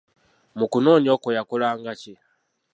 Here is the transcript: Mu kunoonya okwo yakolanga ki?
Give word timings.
Mu 0.57 0.65
kunoonya 0.71 1.09
okwo 1.15 1.29
yakolanga 1.37 1.91
ki? 2.01 2.13